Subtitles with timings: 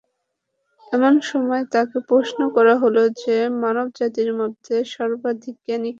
[0.87, 5.89] এমন সময় তাঁকে প্রশ্ন করা হল যে, মানব জাতির মধ্যে সর্বাধিক জ্ঞানী কে?